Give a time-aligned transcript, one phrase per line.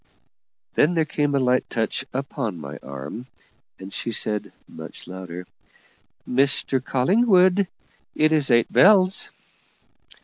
[0.73, 3.27] Then there came a light touch upon my arm,
[3.77, 5.45] and she said, much louder,
[6.27, 7.67] "Mr Collingwood,
[8.15, 9.29] it is eight bells."